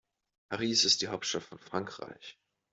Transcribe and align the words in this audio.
Paris 0.49 0.83
ist 0.83 1.03
die 1.03 1.09
Hauptstadt 1.09 1.43
von 1.43 1.59
Frankreich. 1.59 2.39